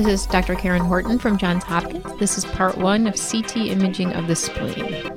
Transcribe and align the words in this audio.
This 0.00 0.22
is 0.22 0.26
Dr. 0.26 0.54
Karen 0.54 0.80
Horton 0.80 1.18
from 1.18 1.36
Johns 1.36 1.62
Hopkins. 1.62 2.18
This 2.18 2.38
is 2.38 2.46
part 2.46 2.78
one 2.78 3.06
of 3.06 3.16
CT 3.16 3.54
imaging 3.58 4.14
of 4.14 4.28
the 4.28 4.34
spleen. 4.34 5.14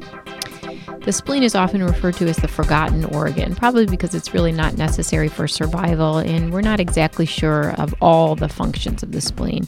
The 1.05 1.13
spleen 1.13 1.41
is 1.41 1.55
often 1.55 1.81
referred 1.81 2.15
to 2.15 2.27
as 2.27 2.35
the 2.35 2.49
forgotten 2.49 3.05
organ, 3.05 3.55
probably 3.55 3.85
because 3.85 4.13
it's 4.13 4.33
really 4.33 4.51
not 4.51 4.75
necessary 4.75 5.29
for 5.29 5.47
survival, 5.47 6.17
and 6.17 6.51
we're 6.51 6.59
not 6.59 6.81
exactly 6.81 7.25
sure 7.25 7.71
of 7.79 7.95
all 8.01 8.35
the 8.35 8.49
functions 8.49 9.03
of 9.03 9.13
the 9.13 9.21
spleen. 9.21 9.67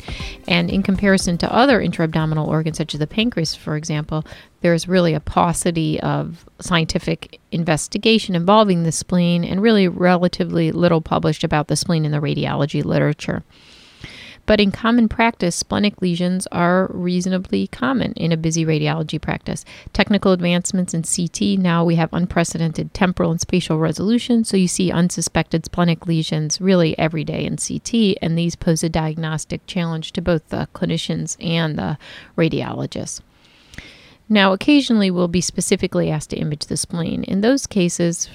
And 0.50 0.70
in 0.70 0.84
comparison 0.84 1.38
to 1.38 1.54
other 1.54 1.80
intra-abdominal 1.80 2.50
organs, 2.50 2.78
such 2.78 2.94
as 2.94 3.00
the 3.00 3.08
pancreas, 3.08 3.56
for 3.56 3.78
example, 3.78 4.26
there's 4.60 4.86
really 4.86 5.14
a 5.14 5.22
paucity 5.22 5.98
of 6.02 6.46
scientific 6.60 7.40
investigation 7.54 8.36
involving 8.36 8.84
the 8.84 8.92
spleen, 8.92 9.46
and 9.46 9.62
really 9.62 9.88
relatively 9.88 10.74
little 10.74 11.00
published 11.00 11.46
about 11.46 11.70
the 11.70 11.78
spleen 11.78 12.04
in 12.04 12.12
the 12.12 12.20
radiology 12.20 12.84
literature. 12.84 13.44
But 14.46 14.60
in 14.60 14.72
common 14.72 15.10
practice, 15.10 15.56
splenic 15.56 16.02
lesions 16.02 16.48
are 16.52 16.88
reasonably 16.94 17.68
common 17.68 18.14
in 18.14 18.32
a 18.32 18.38
busy 18.38 18.64
radiology 18.64 19.20
practice. 19.20 19.66
Technical 19.92 20.34
advancements 20.34 20.94
in 20.94 21.04
CT, 21.04 21.60
now 21.60 21.84
we 21.84 21.96
have 21.96 22.14
unprecedented 22.14 22.94
temporal 22.94 23.32
and 23.32 23.42
spatial 23.42 23.80
resolution, 23.80 24.44
so 24.44 24.56
you 24.56 24.68
see 24.68 24.92
unsuspected 24.92 25.66
splenic 25.66 26.06
lesions 26.06 26.62
really 26.62 26.98
every 27.00 27.24
day 27.24 27.44
in 27.44 27.58
CT, 27.58 28.18
and 28.22 28.38
these 28.38 28.56
pose 28.56 28.84
a 28.84 28.90
diagnostic 28.90 29.66
challenge 29.66 30.12
to 30.14 30.22
both 30.22 30.48
the 30.50 30.68
clinicians 30.76 31.38
and 31.44 31.78
the 31.78 31.98
radiologists. 32.38 33.22
Now, 34.30 34.54
occasionally 34.54 35.12
we'll 35.12 35.28
be 35.28 35.42
specifically 35.42 36.10
asked 36.10 36.32
to 36.32 36.38
image 36.38 36.66
the 36.66 36.78
spleen. 36.78 37.24
In 37.24 37.42
those 37.42 37.68
cases, 37.68 38.30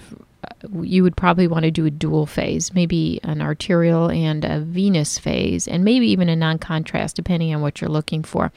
you 0.82 1.02
would 1.02 1.16
probably 1.16 1.46
want 1.46 1.64
to 1.64 1.70
do 1.70 1.86
a 1.86 1.90
dual 1.90 2.26
phase, 2.26 2.74
maybe 2.74 3.20
an 3.22 3.40
arterial 3.40 4.10
and 4.10 4.44
a 4.44 4.60
venous 4.60 5.18
phase, 5.18 5.66
and 5.66 5.84
maybe 5.84 6.10
even 6.10 6.28
a 6.28 6.36
non 6.36 6.58
contrast, 6.58 7.16
depending 7.16 7.54
on 7.54 7.60
what 7.60 7.80
you're 7.80 7.90
looking 7.90 8.22
for. 8.22 8.52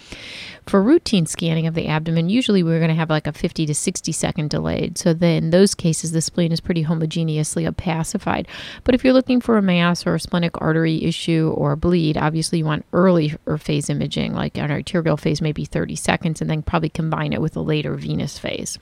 For 0.68 0.82
routine 0.82 1.26
scanning 1.26 1.68
of 1.68 1.76
the 1.76 1.88
abdomen, 1.88 2.30
usually 2.30 2.64
we're 2.64 2.80
going 2.80 2.90
to 2.90 2.96
have 2.96 3.10
like 3.10 3.28
a 3.28 3.34
50 3.34 3.66
to 3.66 3.76
60 3.76 4.12
second 4.12 4.50
delayed. 4.50 4.98
So 4.98 5.14
then 5.14 5.46
in 5.46 5.50
those 5.50 5.76
cases, 5.76 6.12
the 6.12 6.22
spleen 6.22 6.52
is 6.52 6.62
pretty 6.62 6.84
homogeneously 6.84 7.68
opacified. 7.68 8.48
But 8.84 8.96
if 8.96 9.04
you're 9.04 9.14
looking 9.14 9.42
for 9.42 9.58
a 9.58 9.62
mass 9.62 10.06
or 10.06 10.16
a 10.16 10.20
splenic 10.20 10.62
artery 10.62 11.04
issue 11.04 11.54
or 11.56 11.74
a 11.74 11.78
bleed, 11.78 12.18
obviously 12.18 12.60
you 12.60 12.66
want 12.66 12.86
early 12.94 13.36
or 13.46 13.58
phase 13.58 13.90
imaging, 13.90 14.34
like 14.34 14.58
an 14.58 14.72
arterial 14.72 15.18
phase, 15.18 15.42
maybe 15.42 15.66
30 15.66 15.96
seconds, 15.96 16.42
and 16.42 16.50
then 16.50 16.62
probably 16.62 16.90
combine 16.90 17.34
it 17.34 17.42
with 17.42 17.56
a 17.56 17.62
later 17.62 17.96
venous 17.96 18.40
phase 18.40 18.78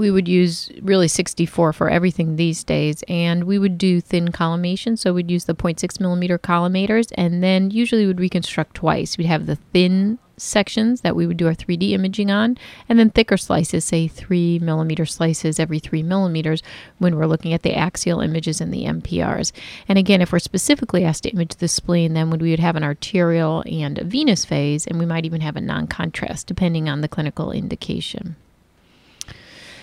we 0.00 0.10
would 0.10 0.26
use 0.26 0.72
really 0.80 1.08
64 1.08 1.74
for 1.74 1.90
everything 1.90 2.36
these 2.36 2.64
days 2.64 3.04
and 3.06 3.44
we 3.44 3.58
would 3.58 3.76
do 3.76 4.00
thin 4.00 4.32
collimation 4.32 4.96
so 4.96 5.12
we'd 5.12 5.30
use 5.30 5.44
the 5.44 5.54
0.6 5.54 6.00
millimeter 6.00 6.38
collimators 6.38 7.12
and 7.16 7.42
then 7.42 7.70
usually 7.70 8.06
would 8.06 8.18
reconstruct 8.18 8.76
twice. 8.76 9.18
We'd 9.18 9.26
have 9.26 9.44
the 9.44 9.56
thin 9.74 10.18
sections 10.38 11.02
that 11.02 11.14
we 11.14 11.26
would 11.26 11.36
do 11.36 11.46
our 11.46 11.54
3d 11.54 11.90
imaging 11.90 12.30
on 12.30 12.56
and 12.88 12.98
then 12.98 13.10
thicker 13.10 13.36
slices 13.36 13.84
say 13.84 14.08
3 14.08 14.58
millimeter 14.60 15.04
slices 15.04 15.60
every 15.60 15.78
3 15.78 16.02
millimeters 16.02 16.62
when 16.96 17.14
we're 17.14 17.26
looking 17.26 17.52
at 17.52 17.62
the 17.62 17.76
axial 17.76 18.22
images 18.22 18.58
and 18.58 18.72
the 18.72 18.84
mprs 18.84 19.52
and 19.86 19.98
again 19.98 20.22
if 20.22 20.32
we're 20.32 20.38
specifically 20.38 21.04
asked 21.04 21.24
to 21.24 21.30
image 21.32 21.56
the 21.56 21.68
spleen 21.68 22.14
then 22.14 22.30
we 22.30 22.48
would 22.48 22.58
have 22.58 22.74
an 22.74 22.82
arterial 22.82 23.62
and 23.66 23.98
a 23.98 24.04
venous 24.04 24.46
phase 24.46 24.86
and 24.86 24.98
we 24.98 25.04
might 25.04 25.26
even 25.26 25.42
have 25.42 25.56
a 25.56 25.60
non-contrast 25.60 26.46
depending 26.46 26.88
on 26.88 27.02
the 27.02 27.08
clinical 27.08 27.52
indication 27.52 28.34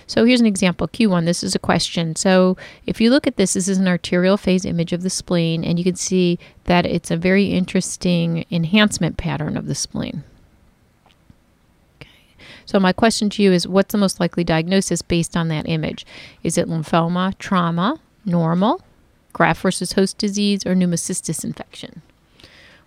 so 0.08 0.23
here's 0.23 0.39
an 0.39 0.47
example 0.47 0.88
Q1. 0.88 1.25
This 1.25 1.44
is 1.44 1.53
a 1.53 1.59
question. 1.59 2.16
So 2.16 2.55
if 2.86 3.02
you 3.02 3.09
look 3.09 3.27
at 3.27 3.36
this, 3.36 3.53
this 3.53 3.67
is 3.67 3.77
an 3.77 3.88
arterial 3.88 4.38
phase 4.38 4.66
image 4.66 4.94
of 4.94 5.03
the 5.03 5.09
spleen, 5.09 5.66
and 5.66 5.78
you 5.78 5.84
can 5.84 5.97
see 5.97 6.40
that 6.63 6.85
it's 6.85 7.12
a 7.12 7.18
very 7.18 7.47
interesting 7.47 8.45
enhancement 8.50 9.18
pattern 9.18 9.57
of 9.57 9.68
the 9.68 9.75
spleen. 9.75 10.23
So 12.66 12.79
my 12.79 12.94
question 12.94 13.29
to 13.31 13.44
you 13.44 13.51
is 13.51 13.68
what's 13.68 13.91
the 13.91 13.97
most 13.97 14.19
likely 14.19 14.44
diagnosis 14.44 15.01
based 15.01 15.38
on 15.38 15.50
that 15.50 15.68
image? 15.68 16.06
Is 16.44 16.57
it 16.57 16.68
lymphoma, 16.68 17.38
trauma, 17.38 18.00
normal, 18.25 18.81
graft 19.34 19.62
versus 19.62 19.94
host 19.94 20.18
disease, 20.18 20.66
or 20.66 20.74
pneumocystis 20.74 21.44
infection? 21.44 22.01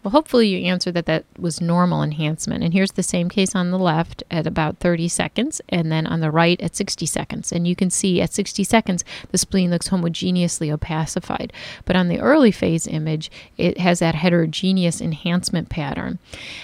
Well, 0.03 0.12
hopefully 0.12 0.49
you 0.49 0.66
answered 0.66 0.94
that 0.94 1.06
that 1.06 1.25
was 1.38 1.61
normal 1.61 2.03
enhancement. 2.03 2.65
And 2.65 2.72
here's 2.72 2.93
the 2.93 3.03
same 3.03 3.28
case 3.28 3.55
on 3.55 3.71
the 3.71 3.78
left 3.78 4.22
at 4.31 4.47
about 4.47 4.78
30 4.78 5.09
seconds, 5.09 5.61
and 5.69 5.93
then 5.93 6.06
on 6.06 6.21
the 6.21 6.31
right 6.31 6.61
at 6.62 6.75
60 6.75 7.05
seconds. 7.05 7.53
And 7.53 7.69
you 7.69 7.77
can 7.77 7.91
see 7.91 8.21
at 8.22 8.33
60 8.33 8.65
seconds, 8.65 9.05
the 9.31 9.38
spleen 9.38 9.71
looks 9.71 9.88
homogeneously 9.88 10.72
opacified. 10.72 11.53
But 11.84 11.97
on 11.97 12.09
the 12.09 12.21
early 12.21 12.50
phase 12.50 12.87
image, 12.87 13.31
it 13.59 13.78
has 13.78 13.99
that 13.99 14.15
heterogeneous 14.15 15.00
enhancement 15.03 15.69
pattern. 15.69 16.19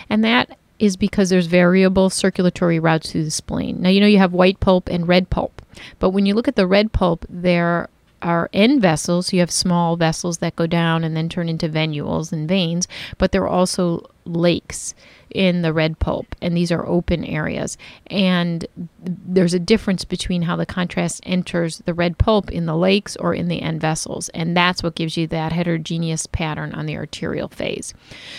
And 0.09 0.25
that 0.25 0.57
is 0.79 0.97
because 0.97 1.31
there's 1.31 1.47
variable 1.47 2.11
circulatory 2.11 2.79
routes 2.79 3.13
through 3.13 3.25
the 3.25 3.31
spleen. 3.31 3.81
Now, 3.83 3.89
you 3.89 4.01
know, 4.01 4.07
you 4.07 4.19
have 4.19 4.33
white 4.33 4.61
pulp 4.61 4.89
and 4.89 5.09
red 5.09 5.31
pulp. 5.31 5.63
But 5.99 6.11
when 6.11 6.27
you 6.27 6.35
look 6.35 6.49
at 6.49 6.57
the 6.57 6.67
red 6.67 6.93
pulp, 6.93 7.25
there 7.29 7.89
are 8.23 8.51
end 8.53 8.81
vessels. 8.81 9.33
You 9.33 9.41
have 9.41 9.51
small 9.51 9.97
vessels 9.97 10.39
that 10.39 10.57
go 10.57 10.67
down 10.67 11.05
and 11.05 11.17
then 11.17 11.29
turn 11.29 11.49
into 11.49 11.69
venules 11.69 12.33
and 12.33 12.49
veins, 12.49 12.89
but 13.19 13.33
there 13.33 13.43
are 13.43 13.49
also 13.49 14.11
lakes 14.27 14.95
in 15.31 15.63
the 15.63 15.73
red 15.73 15.99
pulp, 15.99 16.35
and 16.41 16.57
these 16.57 16.73
are 16.73 16.87
open 16.87 17.25
areas. 17.25 17.77
And 18.07 18.65
there's 18.99 19.55
a 19.55 19.59
difference 19.59 20.05
between 20.05 20.43
how 20.43 20.57
the 20.57 20.65
contrast 20.65 21.21
enters 21.25 21.79
the 21.79 21.93
red 21.93 22.17
pulp 22.17 22.51
in 22.51 22.67
the 22.67 22.77
lakes 22.77 23.17
or 23.17 23.35
in 23.35 23.49
the 23.49 23.61
end 23.61 23.81
vessels, 23.81 24.29
and 24.31 24.57
that's 24.57 24.83
what 24.83 24.95
gives 24.95 25.17
you 25.17 25.27
that 25.27 25.53
heterogeneous 25.53 26.27
pattern 26.27 26.73
on 26.73 26.87
the 26.87 26.97
arterial 26.97 27.49
phase. 27.49 27.93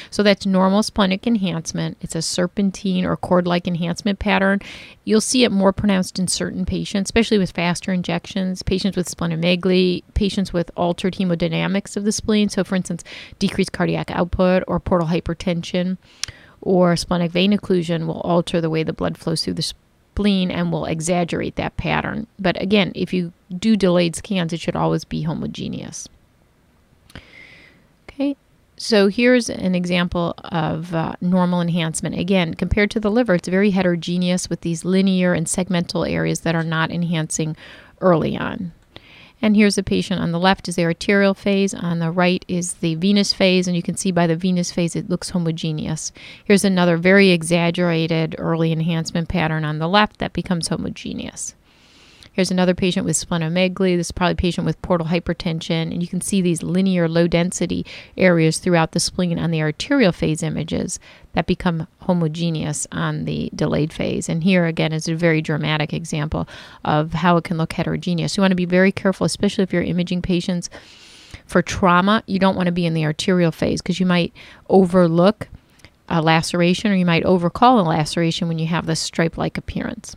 So 0.10 0.24
that's 0.24 0.46
normal 0.46 0.82
splenic 0.82 1.28
enhancement. 1.28 1.98
It's 2.02 2.16
a 2.16 2.22
serpentine 2.22 3.06
or 3.06 3.16
cord-like 3.18 3.68
enhancement 3.68 4.20
pattern. 4.20 4.60
You'll 5.04 5.22
see 5.22 5.44
it 5.44 5.52
more 5.52 5.74
pronounced 5.74 6.18
in 6.18 6.28
certain 6.28 6.66
patients, 6.66 7.10
especially 7.10 7.38
with 7.38 7.52
faster 7.52 7.92
injections, 7.92 8.64
patients 8.64 8.98
with 8.98 9.08
splenomegaly, 9.08 10.04
patients 10.16 10.52
with 10.52 10.72
altered 10.76 11.16
hemodynamics 11.16 11.96
of 11.96 12.06
the 12.06 12.12
spleen. 12.12 12.50
So, 12.50 12.64
for 12.64 12.76
instance, 12.76 13.04
decreased 13.40 13.72
cardiac 13.72 14.10
output 14.10 14.64
or 14.68 14.80
portal 14.80 15.08
hypertension 15.08 15.77
or 16.62 16.96
splenic 16.96 17.32
vein 17.32 17.52
occlusion 17.52 18.08
will 18.08 18.22
alter 18.22 18.60
the 18.60 18.70
way 18.70 18.84
the 18.84 18.94
blood 18.94 19.18
flows 19.18 19.44
through 19.44 19.54
the 19.54 19.62
spleen 19.62 20.50
and 20.50 20.72
will 20.72 20.86
exaggerate 20.86 21.56
that 21.56 21.78
pattern. 21.78 22.28
But 22.40 22.60
again, 22.62 22.92
if 22.96 23.14
you 23.14 23.32
do 23.56 23.76
delayed 23.76 24.16
scans, 24.16 24.52
it 24.54 24.60
should 24.60 24.76
always 24.76 25.06
be 25.06 25.22
homogeneous. 25.22 26.10
Okay, 28.10 28.36
so 28.78 29.08
here's 29.10 29.50
an 29.50 29.76
example 29.76 30.34
of 30.46 30.94
uh, 30.96 31.16
normal 31.22 31.62
enhancement. 31.62 32.18
Again, 32.18 32.56
compared 32.56 32.90
to 32.92 33.00
the 33.00 33.12
liver, 33.12 33.36
it's 33.36 33.48
very 33.48 33.72
heterogeneous 33.72 34.50
with 34.50 34.62
these 34.62 34.84
linear 34.84 35.34
and 35.34 35.46
segmental 35.46 36.10
areas 36.10 36.40
that 36.42 36.56
are 36.56 36.64
not 36.64 36.92
enhancing 36.92 37.56
early 38.02 38.36
on. 38.36 38.72
And 39.42 39.56
here's 39.56 39.76
the 39.76 39.84
patient 39.84 40.20
on 40.20 40.32
the 40.32 40.40
left 40.40 40.68
is 40.68 40.76
the 40.76 40.86
arterial 40.86 41.34
phase, 41.34 41.74
on 41.74 42.00
the 42.00 42.12
right 42.12 42.44
is 42.48 42.76
the 42.76 42.96
venous 42.96 43.34
phase, 43.34 43.68
and 43.68 43.76
you 43.76 43.84
can 43.84 43.96
see 43.96 44.12
by 44.12 44.26
the 44.26 44.36
venous 44.36 44.72
phase 44.72 44.96
it 44.96 45.10
looks 45.10 45.30
homogeneous. 45.30 46.12
Here's 46.46 46.66
another 46.66 46.98
very 46.98 47.30
exaggerated 47.30 48.36
early 48.38 48.72
enhancement 48.72 49.30
pattern 49.30 49.64
on 49.64 49.78
the 49.78 49.88
left 49.88 50.18
that 50.20 50.34
becomes 50.34 50.70
homogeneous. 50.70 51.54
Here's 52.38 52.52
another 52.52 52.76
patient 52.76 53.04
with 53.04 53.16
splenomegaly. 53.16 53.98
This 53.98 54.10
is 54.10 54.12
probably 54.12 54.34
a 54.34 54.36
patient 54.36 54.68
with 54.68 54.80
portal 54.84 55.08
hypertension. 55.08 55.92
And 55.92 56.04
you 56.04 56.08
can 56.08 56.22
see 56.22 56.40
these 56.40 56.62
linear 56.62 57.10
low 57.10 57.26
density 57.26 57.84
areas 58.16 58.60
throughout 58.60 58.92
the 58.92 59.00
spleen 59.00 59.40
on 59.40 59.50
the 59.50 59.64
arterial 59.64 60.12
phase 60.12 60.44
images 60.44 61.00
that 61.34 61.48
become 61.48 61.88
homogeneous 62.02 62.86
on 62.92 63.26
the 63.26 63.50
delayed 63.56 63.92
phase. 63.92 64.30
And 64.30 64.44
here 64.44 64.68
again 64.68 64.94
is 64.94 65.08
a 65.08 65.16
very 65.16 65.42
dramatic 65.42 65.96
example 65.96 66.48
of 66.86 67.14
how 67.14 67.38
it 67.38 67.44
can 67.44 67.58
look 67.58 67.74
heterogeneous. 67.74 68.38
You 68.38 68.42
want 68.42 68.52
to 68.52 68.56
be 68.56 68.66
very 68.66 68.92
careful, 68.92 69.26
especially 69.26 69.64
if 69.64 69.74
you're 69.74 69.82
imaging 69.82 70.22
patients 70.22 70.70
for 71.48 71.64
trauma. 71.64 72.22
You 72.28 72.38
don't 72.38 72.56
want 72.56 72.68
to 72.68 72.72
be 72.72 72.86
in 72.86 72.94
the 72.94 73.06
arterial 73.06 73.52
phase 73.52 73.82
because 73.82 74.00
you 74.00 74.06
might 74.06 74.32
overlook 74.70 75.48
a 76.08 76.22
laceration 76.22 76.92
or 76.92 76.96
you 76.96 77.06
might 77.08 77.24
overcall 77.24 77.80
a 77.80 77.82
laceration 77.82 78.48
when 78.48 78.60
you 78.60 78.68
have 78.68 78.86
this 78.86 79.00
stripe 79.00 79.40
like 79.40 79.58
appearance. 79.58 80.16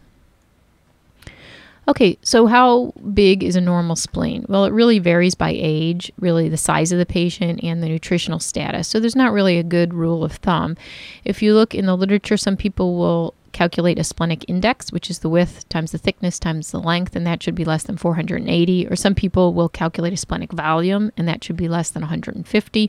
Okay, 1.91 2.17
so 2.23 2.47
how 2.47 2.93
big 3.15 3.43
is 3.43 3.57
a 3.57 3.61
normal 3.61 3.97
spleen? 3.97 4.47
Well, 4.49 4.65
it 4.65 4.73
really 4.73 5.01
varies 5.01 5.35
by 5.35 5.51
age, 5.53 6.13
really 6.21 6.49
the 6.49 6.57
size 6.57 6.93
of 6.93 7.01
the 7.01 7.05
patient, 7.05 7.65
and 7.65 7.83
the 7.83 7.89
nutritional 7.89 8.39
status. 8.39 8.87
So 8.87 9.01
there's 9.01 9.17
not 9.17 9.33
really 9.33 9.59
a 9.59 9.65
good 9.65 9.93
rule 9.93 10.23
of 10.23 10.35
thumb. 10.35 10.77
If 11.25 11.43
you 11.43 11.53
look 11.53 11.75
in 11.75 11.87
the 11.87 11.97
literature, 11.97 12.37
some 12.37 12.57
people 12.57 12.97
will 12.97 13.35
calculate 13.51 13.99
a 13.99 14.05
splenic 14.05 14.45
index, 14.47 14.93
which 14.93 15.11
is 15.11 15.19
the 15.19 15.29
width 15.29 15.69
times 15.69 15.91
the 15.91 15.99
thickness 15.99 16.39
times 16.39 16.71
the 16.71 16.79
length, 16.79 17.17
and 17.17 17.27
that 17.27 17.43
should 17.43 17.57
be 17.57 17.65
less 17.65 17.83
than 17.83 17.97
480. 17.97 18.87
Or 18.87 18.95
some 18.95 19.17
people 19.17 19.53
will 19.53 19.69
calculate 19.69 20.13
a 20.13 20.17
splenic 20.17 20.53
volume, 20.53 21.11
and 21.17 21.27
that 21.27 21.43
should 21.43 21.57
be 21.57 21.67
less 21.67 21.91
than 21.91 22.03
150. 22.03 22.89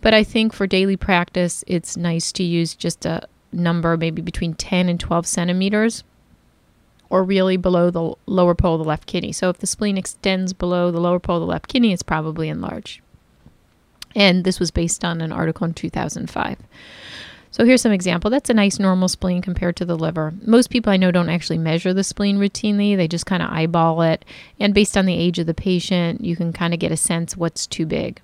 But 0.00 0.14
I 0.14 0.24
think 0.24 0.54
for 0.54 0.66
daily 0.66 0.96
practice, 0.96 1.64
it's 1.66 1.98
nice 1.98 2.32
to 2.32 2.42
use 2.42 2.74
just 2.74 3.04
a 3.04 3.28
number 3.52 3.94
maybe 3.98 4.22
between 4.22 4.54
10 4.54 4.88
and 4.88 4.98
12 4.98 5.26
centimeters 5.26 6.02
or 7.12 7.22
really 7.22 7.58
below 7.58 7.90
the 7.90 8.14
lower 8.24 8.54
pole 8.54 8.76
of 8.76 8.78
the 8.78 8.88
left 8.88 9.06
kidney. 9.06 9.32
So 9.32 9.50
if 9.50 9.58
the 9.58 9.66
spleen 9.66 9.98
extends 9.98 10.54
below 10.54 10.90
the 10.90 10.98
lower 10.98 11.20
pole 11.20 11.36
of 11.36 11.42
the 11.42 11.46
left 11.46 11.68
kidney, 11.68 11.92
it's 11.92 12.02
probably 12.02 12.48
enlarged. 12.48 13.02
And 14.16 14.44
this 14.44 14.58
was 14.58 14.70
based 14.70 15.04
on 15.04 15.20
an 15.20 15.30
article 15.30 15.66
in 15.66 15.74
2005. 15.74 16.56
So 17.50 17.66
here's 17.66 17.82
some 17.82 17.92
example. 17.92 18.30
That's 18.30 18.48
a 18.48 18.54
nice 18.54 18.78
normal 18.78 19.08
spleen 19.08 19.42
compared 19.42 19.76
to 19.76 19.84
the 19.84 19.94
liver. 19.94 20.32
Most 20.46 20.70
people 20.70 20.90
I 20.90 20.96
know 20.96 21.10
don't 21.10 21.28
actually 21.28 21.58
measure 21.58 21.92
the 21.92 22.02
spleen 22.02 22.38
routinely. 22.38 22.96
They 22.96 23.08
just 23.08 23.26
kind 23.26 23.42
of 23.42 23.50
eyeball 23.50 24.00
it. 24.00 24.24
And 24.58 24.72
based 24.72 24.96
on 24.96 25.04
the 25.04 25.14
age 25.14 25.38
of 25.38 25.46
the 25.46 25.52
patient, 25.52 26.24
you 26.24 26.34
can 26.34 26.50
kind 26.54 26.72
of 26.72 26.80
get 26.80 26.92
a 26.92 26.96
sense 26.96 27.36
what's 27.36 27.66
too 27.66 27.84
big. 27.84 28.22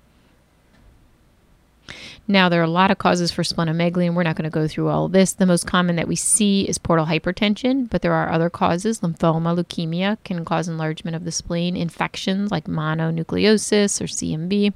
Now, 2.31 2.47
there 2.47 2.61
are 2.61 2.63
a 2.63 2.67
lot 2.67 2.91
of 2.91 2.99
causes 2.99 3.31
for 3.31 3.41
splenomegaly, 3.41 4.05
and 4.05 4.15
we're 4.15 4.21
not 4.21 4.35
going 4.35 4.43
to 4.43 4.51
go 4.51 4.67
through 4.67 4.89
all 4.89 5.07
this. 5.07 5.33
The 5.33 5.47
most 5.47 5.65
common 5.65 5.95
that 5.95 6.07
we 6.07 6.15
see 6.15 6.61
is 6.69 6.77
portal 6.77 7.07
hypertension, 7.07 7.89
but 7.89 8.03
there 8.03 8.13
are 8.13 8.31
other 8.31 8.51
causes. 8.51 8.99
Lymphoma, 8.99 9.57
leukemia 9.57 10.19
can 10.23 10.45
cause 10.45 10.67
enlargement 10.67 11.15
of 11.15 11.25
the 11.25 11.31
spleen. 11.31 11.75
Infections 11.75 12.51
like 12.51 12.65
mononucleosis 12.65 13.99
or 13.99 14.05
CMV. 14.05 14.73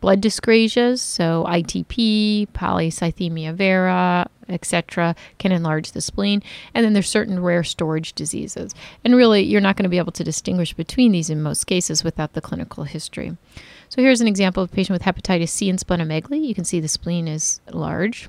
Blood 0.00 0.22
dyscrasias, 0.22 1.00
so 1.00 1.44
ITP, 1.46 2.48
polycythemia 2.52 3.52
vera, 3.52 4.26
etc., 4.48 5.14
can 5.36 5.52
enlarge 5.52 5.92
the 5.92 6.00
spleen. 6.00 6.42
And 6.72 6.86
then 6.86 6.94
there's 6.94 7.10
certain 7.10 7.42
rare 7.42 7.64
storage 7.64 8.14
diseases. 8.14 8.74
And 9.04 9.14
really, 9.14 9.42
you're 9.42 9.60
not 9.60 9.76
going 9.76 9.84
to 9.84 9.90
be 9.90 9.98
able 9.98 10.12
to 10.12 10.24
distinguish 10.24 10.72
between 10.72 11.12
these 11.12 11.28
in 11.28 11.42
most 11.42 11.64
cases 11.64 12.02
without 12.02 12.32
the 12.32 12.40
clinical 12.40 12.84
history. 12.84 13.36
So 13.88 14.02
here's 14.02 14.20
an 14.20 14.28
example 14.28 14.62
of 14.62 14.70
a 14.70 14.74
patient 14.74 14.94
with 14.94 15.02
hepatitis 15.02 15.48
C 15.48 15.70
and 15.70 15.78
splenomegaly. 15.78 16.44
You 16.44 16.54
can 16.54 16.64
see 16.64 16.80
the 16.80 16.88
spleen 16.88 17.26
is 17.26 17.60
large. 17.70 18.28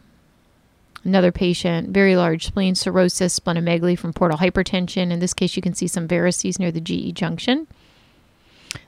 Another 1.04 1.32
patient, 1.32 1.90
very 1.90 2.16
large 2.16 2.46
spleen, 2.48 2.76
cirrhosis, 2.76 3.40
splenomegaly 3.40 3.98
from 3.98 4.14
portal 4.14 4.38
hypertension. 4.38 5.12
In 5.12 5.20
this 5.20 5.34
case, 5.34 5.56
you 5.56 5.62
can 5.62 5.74
see 5.74 5.88
some 5.88 6.08
varices 6.08 6.60
near 6.60 6.72
the 6.72 6.82
GE 6.82 7.14
junction. 7.14 7.68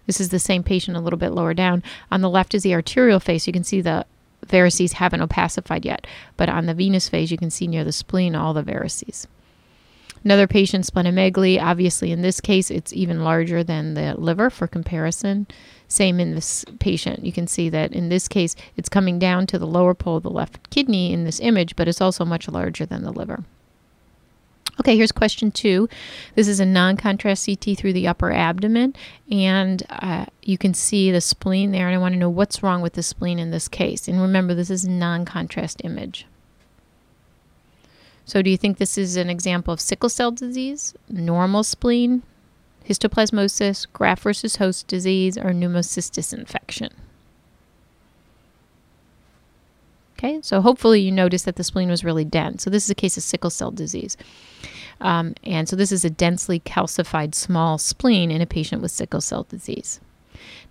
This 0.06 0.22
is 0.22 0.30
the 0.30 0.40
same 0.40 0.64
patient 0.64 0.98
a 0.98 1.00
little 1.00 1.20
bit 1.20 1.32
lower 1.32 1.54
down. 1.54 1.84
On 2.12 2.22
the 2.22 2.30
left 2.30 2.54
is 2.54 2.64
the 2.64 2.74
arterial 2.74 3.20
face. 3.20 3.48
You 3.48 3.54
can 3.54 3.64
see 3.64 3.82
the 3.82 4.06
varices 4.46 4.94
haven't 4.94 5.22
opacified 5.22 5.86
yet, 5.86 6.06
but 6.38 6.50
on 6.50 6.66
the 6.66 6.74
venous 6.74 7.10
phase, 7.10 7.32
you 7.32 7.38
can 7.38 7.50
see 7.50 7.68
near 7.68 7.84
the 7.84 7.92
spleen 7.92 8.36
all 8.36 8.54
the 8.54 8.64
varices. 8.64 9.28
Another 10.24 10.48
patient, 10.48 10.86
splenomegaly, 10.86 11.62
obviously 11.62 12.12
in 12.12 12.22
this 12.22 12.40
case, 12.40 12.70
it's 12.70 12.94
even 12.94 13.24
larger 13.24 13.64
than 13.64 13.96
the 13.96 14.16
liver 14.16 14.50
for 14.50 14.68
comparison. 14.68 15.48
Same 15.88 16.20
in 16.20 16.36
this 16.36 16.64
patient. 16.80 17.26
You 17.26 17.32
can 17.32 17.48
see 17.48 17.70
that 17.70 17.92
in 17.92 18.10
this 18.10 18.28
case, 18.28 18.56
it's 18.78 18.88
coming 18.88 19.18
down 19.18 19.48
to 19.48 19.58
the 19.60 19.68
lower 19.68 19.94
pole 19.94 20.18
of 20.18 20.24
the 20.24 20.30
left 20.30 20.70
kidney 20.70 21.12
in 21.12 21.24
this 21.24 21.40
image, 21.40 21.76
but 21.76 21.88
it's 21.88 22.02
also 22.02 22.24
much 22.24 22.48
larger 22.48 22.86
than 22.86 23.04
the 23.04 23.12
liver. 23.12 23.44
Okay, 24.80 24.96
here's 24.96 25.12
question 25.12 25.52
two. 25.52 25.90
This 26.36 26.48
is 26.48 26.60
a 26.60 26.66
non 26.66 26.98
contrast 26.98 27.46
CT 27.46 27.78
through 27.78 27.94
the 27.94 28.08
upper 28.08 28.32
abdomen, 28.32 28.96
and 29.30 29.84
uh, 29.90 30.26
you 30.42 30.58
can 30.58 30.74
see 30.74 31.12
the 31.12 31.22
spleen 31.22 31.72
there. 31.72 31.88
And 31.88 31.96
I 31.96 32.00
want 32.00 32.14
to 32.14 32.20
know 32.20 32.30
what's 32.30 32.64
wrong 32.64 32.82
with 32.82 32.94
the 32.94 33.04
spleen 33.04 33.38
in 33.38 33.52
this 33.52 33.68
case. 33.68 34.08
And 34.08 34.22
remember, 34.22 34.54
this 34.54 34.70
is 34.70 34.86
a 34.86 34.90
non 34.90 35.26
contrast 35.26 35.82
image. 35.84 36.26
So, 38.26 38.42
do 38.42 38.50
you 38.50 38.58
think 38.58 38.78
this 38.78 38.98
is 38.98 39.18
an 39.18 39.30
example 39.30 39.74
of 39.74 39.82
sickle 39.82 40.10
cell 40.10 40.32
disease, 40.32 40.94
normal 41.10 41.64
spleen, 41.64 42.24
histoplasmosis, 42.88 43.88
graft 43.94 44.24
versus 44.24 44.58
host 44.58 44.88
disease, 44.88 45.38
or 45.38 45.52
pneumocystis 45.52 46.34
infection? 46.34 46.90
Okay, 50.18 50.40
so 50.44 50.62
hopefully 50.62 51.02
you 51.02 51.12
noticed 51.12 51.46
that 51.46 51.56
the 51.56 51.64
spleen 51.64 51.90
was 51.90 52.04
really 52.04 52.26
dense. 52.26 52.64
So, 52.64 52.70
this 52.70 52.84
is 52.84 52.90
a 52.90 52.96
case 52.96 53.18
of 53.18 53.24
sickle 53.24 53.50
cell 53.50 53.72
disease. 53.72 54.18
Um, 55.00 55.34
and 55.44 55.68
so, 55.68 55.76
this 55.76 55.92
is 55.92 56.06
a 56.06 56.10
densely 56.10 56.60
calcified 56.60 57.34
small 57.34 57.78
spleen 57.78 58.30
in 58.30 58.42
a 58.42 58.46
patient 58.46 58.82
with 58.82 58.92
sickle 58.92 59.22
cell 59.22 59.44
disease. 59.44 60.00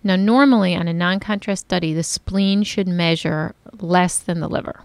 Now, 0.02 0.16
normally 0.16 0.74
on 0.74 0.88
a 0.88 0.94
non 0.94 1.20
contrast 1.20 1.66
study, 1.66 1.92
the 1.92 2.02
spleen 2.02 2.62
should 2.62 2.88
measure 2.88 3.54
less 3.80 4.18
than 4.18 4.40
the 4.40 4.48
liver. 4.48 4.80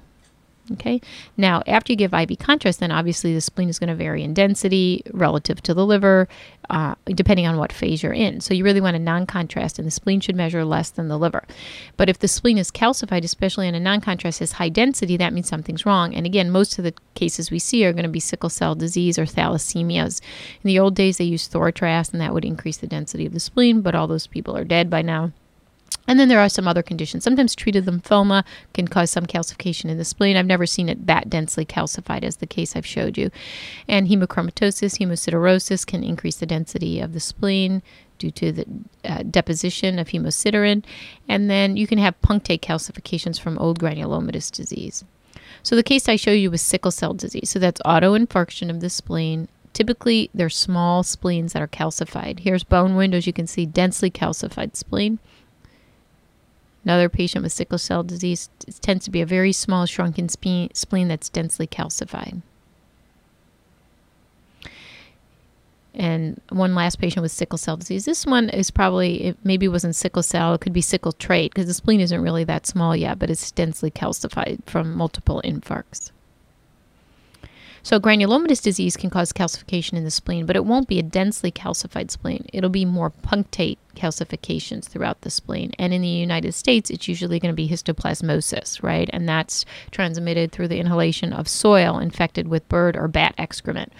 Okay. 0.71 0.99
Now, 1.37 1.61
after 1.67 1.93
you 1.93 1.95
give 1.95 2.13
IV 2.13 2.39
contrast, 2.39 2.79
then 2.79 2.91
obviously 2.91 3.35
the 3.35 3.41
spleen 3.41 3.69
is 3.69 3.77
going 3.77 3.89
to 3.89 3.95
vary 3.95 4.23
in 4.23 4.33
density 4.33 5.03
relative 5.11 5.61
to 5.61 5.75
the 5.75 5.85
liver, 5.85 6.27
uh, 6.71 6.95
depending 7.05 7.45
on 7.45 7.57
what 7.57 7.71
phase 7.71 8.01
you're 8.01 8.13
in. 8.13 8.41
So 8.41 8.55
you 8.55 8.63
really 8.63 8.81
want 8.81 8.95
a 8.95 8.99
non-contrast, 8.99 9.77
and 9.77 9.85
the 9.85 9.91
spleen 9.91 10.21
should 10.21 10.35
measure 10.35 10.65
less 10.65 10.89
than 10.89 11.07
the 11.07 11.19
liver. 11.19 11.45
But 11.97 12.09
if 12.09 12.17
the 12.17 12.27
spleen 12.27 12.57
is 12.57 12.71
calcified, 12.71 13.23
especially 13.23 13.67
in 13.67 13.75
a 13.75 13.79
non-contrast, 13.79 14.39
has 14.39 14.53
high 14.53 14.69
density, 14.69 15.17
that 15.17 15.33
means 15.33 15.47
something's 15.47 15.85
wrong. 15.85 16.15
And 16.15 16.25
again, 16.25 16.49
most 16.49 16.79
of 16.79 16.83
the 16.83 16.95
cases 17.13 17.51
we 17.51 17.59
see 17.59 17.85
are 17.85 17.93
going 17.93 18.03
to 18.03 18.09
be 18.09 18.19
sickle 18.19 18.49
cell 18.49 18.73
disease 18.73 19.19
or 19.19 19.25
thalassemias. 19.25 20.19
In 20.63 20.67
the 20.67 20.79
old 20.79 20.95
days, 20.95 21.17
they 21.17 21.25
used 21.25 21.51
Thorotrast, 21.51 22.11
and 22.11 22.21
that 22.21 22.33
would 22.33 22.45
increase 22.45 22.77
the 22.77 22.87
density 22.87 23.27
of 23.27 23.33
the 23.33 23.39
spleen. 23.39 23.81
But 23.81 23.93
all 23.93 24.07
those 24.07 24.25
people 24.25 24.57
are 24.57 24.65
dead 24.65 24.89
by 24.89 25.03
now. 25.03 25.31
And 26.07 26.19
then 26.19 26.29
there 26.29 26.39
are 26.39 26.49
some 26.49 26.67
other 26.67 26.83
conditions. 26.83 27.23
Sometimes 27.23 27.55
treated 27.55 27.85
lymphoma 27.85 28.43
can 28.73 28.87
cause 28.87 29.09
some 29.09 29.25
calcification 29.25 29.89
in 29.89 29.97
the 29.97 30.05
spleen. 30.05 30.37
I've 30.37 30.45
never 30.45 30.65
seen 30.65 30.89
it 30.89 31.07
that 31.07 31.29
densely 31.29 31.65
calcified 31.65 32.23
as 32.23 32.37
the 32.37 32.47
case 32.47 32.75
I've 32.75 32.85
showed 32.85 33.17
you. 33.17 33.31
And 33.87 34.07
hemochromatosis, 34.07 34.99
hemosiderosis 34.99 35.85
can 35.85 36.03
increase 36.03 36.35
the 36.37 36.45
density 36.45 36.99
of 36.99 37.13
the 37.13 37.19
spleen 37.19 37.81
due 38.17 38.31
to 38.31 38.51
the 38.51 38.65
uh, 39.03 39.23
deposition 39.23 39.99
of 39.99 40.09
hemosiderin. 40.09 40.83
And 41.27 41.49
then 41.49 41.75
you 41.75 41.87
can 41.87 41.97
have 41.97 42.21
punctate 42.21 42.61
calcifications 42.61 43.39
from 43.39 43.57
old 43.57 43.79
granulomatous 43.79 44.51
disease. 44.51 45.03
So 45.63 45.75
the 45.75 45.83
case 45.83 46.07
I 46.07 46.15
show 46.15 46.31
you 46.31 46.51
was 46.51 46.61
sickle 46.61 46.91
cell 46.91 47.13
disease. 47.13 47.49
So 47.49 47.59
that's 47.59 47.81
autoinfarction 47.81 48.69
of 48.69 48.81
the 48.81 48.89
spleen. 48.89 49.47
Typically, 49.73 50.29
they're 50.33 50.49
small 50.49 51.03
spleens 51.03 51.53
that 51.53 51.61
are 51.61 51.67
calcified. 51.67 52.39
Here's 52.39 52.63
bone 52.63 52.95
windows. 52.95 53.27
You 53.27 53.33
can 53.33 53.47
see 53.47 53.65
densely 53.65 54.09
calcified 54.09 54.75
spleen. 54.75 55.19
Another 56.85 57.09
patient 57.09 57.43
with 57.43 57.51
sickle 57.51 57.79
cell 57.79 58.03
disease 58.03 58.47
tends 58.81 59.05
to 59.05 59.11
be 59.11 59.19
a 59.19 59.25
very 59.25 59.51
small 59.51 59.87
shrunken 59.87 60.29
spleen 60.29 61.07
that's 61.07 61.29
densely 61.29 61.65
calcified. 61.65 62.43
And 65.95 66.39
one 66.49 66.75
last 66.75 66.99
patient 66.99 67.23
with 67.23 67.31
sickle 67.31 67.57
cell 67.57 67.77
disease. 67.77 68.05
This 68.05 68.25
one 68.25 68.49
is 68.49 68.69
probably, 68.69 69.23
it 69.23 69.37
maybe 69.43 69.67
wasn't 69.67 69.95
sickle 69.95 70.21
cell, 70.21 70.53
it 70.53 70.61
could 70.61 70.73
be 70.73 70.81
sickle 70.81 71.13
trait 71.13 71.53
because 71.53 71.67
the 71.67 71.73
spleen 71.73 72.01
isn't 72.01 72.21
really 72.21 72.43
that 72.43 72.67
small 72.67 72.95
yet, 72.95 73.17
but 73.17 73.31
it's 73.31 73.51
densely 73.51 73.89
calcified 73.89 74.59
from 74.65 74.93
multiple 74.95 75.41
infarcts. 75.43 76.11
So 77.85 77.99
granulomatous 77.99 78.63
disease 78.63 78.97
can 78.97 79.11
cause 79.11 79.31
calcification 79.31 79.93
in 79.93 80.03
the 80.03 80.09
spleen, 80.09 80.47
but 80.47 80.55
it 80.55 80.65
won't 80.65 80.87
be 80.87 80.97
a 80.97 81.03
densely 81.03 81.51
calcified 81.51 82.09
spleen. 82.09 82.47
It'll 82.51 82.71
be 82.71 82.83
more 82.83 83.11
punctate 83.11 83.77
calcifications 83.95 84.85
throughout 84.85 85.21
the 85.21 85.29
spleen. 85.29 85.71
And 85.77 85.93
in 85.93 86.01
the 86.01 86.07
United 86.07 86.53
States, 86.53 86.89
it's 86.89 87.07
usually 87.07 87.39
going 87.39 87.53
to 87.53 87.55
be 87.55 87.69
histoplasmosis, 87.69 88.81
right? 88.81 89.07
And 89.13 89.29
that's 89.29 89.65
transmitted 89.91 90.51
through 90.51 90.69
the 90.69 90.79
inhalation 90.79 91.31
of 91.31 91.47
soil 91.47 91.99
infected 91.99 92.47
with 92.47 92.67
bird 92.69 92.97
or 92.97 93.07
bat 93.07 93.35
excrement. 93.37 93.93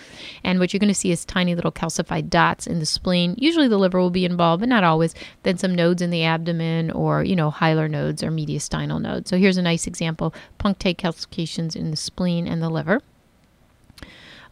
And 0.44 0.60
what 0.60 0.74
you're 0.74 0.80
going 0.80 0.88
to 0.88 0.96
see 0.96 1.12
is 1.12 1.24
tiny 1.24 1.54
little 1.54 1.72
calcified 1.72 2.32
dots 2.32 2.66
in 2.66 2.80
the 2.80 2.88
spleen. 2.88 3.36
Usually 3.38 3.68
the 3.68 3.78
liver 3.78 4.00
will 4.00 4.10
be 4.10 4.26
involved, 4.26 4.62
but 4.62 4.70
not 4.70 4.84
always. 4.84 5.14
Then 5.44 5.60
some 5.60 5.76
nodes 5.76 6.02
in 6.02 6.10
the 6.10 6.24
abdomen 6.24 6.90
or, 6.90 7.24
you 7.24 7.36
know, 7.36 7.52
hilar 7.52 7.88
nodes 7.88 8.24
or 8.24 8.32
mediastinal 8.32 9.00
nodes. 9.00 9.30
So 9.30 9.38
here's 9.38 9.58
a 9.58 9.62
nice 9.62 9.86
example 9.86 10.34
punctate 10.60 10.98
calcifications 10.98 11.76
in 11.76 11.92
the 11.92 11.98
spleen 11.98 12.48
and 12.48 12.64
the 12.64 12.70
liver. 12.70 13.00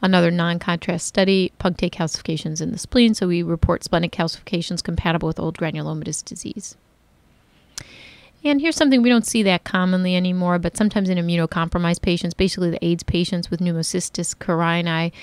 Another 0.03 0.31
non 0.31 0.59
contrast 0.59 1.07
study, 1.07 1.53
punctate 1.61 1.91
calcifications 1.91 2.59
in 2.59 2.71
the 2.71 2.77
spleen. 2.77 3.13
So 3.13 3.25
we 3.25 3.41
report 3.41 3.85
splenic 3.85 4.11
calcifications 4.11 4.83
compatible 4.83 5.27
with 5.27 5.39
old 5.39 5.57
granulomatous 5.57 6.23
disease. 6.23 6.75
And 8.43 8.59
here's 8.59 8.75
something 8.75 9.01
we 9.01 9.07
don't 9.07 9.25
see 9.25 9.43
that 9.43 9.63
commonly 9.63 10.17
anymore, 10.17 10.59
but 10.59 10.75
sometimes 10.75 11.07
in 11.07 11.17
immunocompromised 11.17 12.01
patients, 12.01 12.33
basically 12.33 12.69
the 12.69 12.85
AIDS 12.85 13.03
patients 13.03 13.49
with 13.49 13.61
pneumocystis 13.61 14.35
carinii, 14.35 15.13